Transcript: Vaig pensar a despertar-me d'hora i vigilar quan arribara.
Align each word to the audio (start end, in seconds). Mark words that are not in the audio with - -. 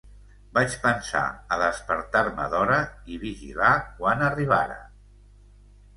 Vaig 0.57 0.77
pensar 0.85 1.21
a 1.57 1.59
despertar-me 1.63 2.47
d'hora 2.53 2.79
i 3.17 3.19
vigilar 3.27 3.71
quan 4.01 4.29
arribara. 4.31 4.83